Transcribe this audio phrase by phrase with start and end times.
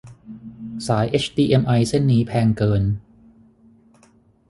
[0.87, 2.83] สายเอชดีเอ็มไอเส้นนี้แพงเกิน